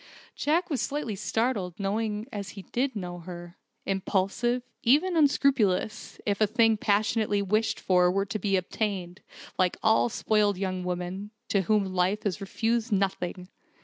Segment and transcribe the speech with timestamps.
[0.35, 6.41] Jack was slightly startled, knowing Juliet as he did know her: impulsive, even unscrupulous, if
[6.41, 9.21] a thing passionately wished for were to be obtained
[9.59, 13.47] like all spoiled young women, to whom life has refused nothing.